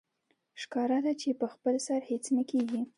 ښکاره 0.61 0.99
ده 1.05 1.13
چې 1.21 1.29
په 1.39 1.47
خپل 1.53 1.75
سر 1.87 1.99
هېڅ 2.09 2.23
نه 2.35 2.43
کېږي 2.51 2.81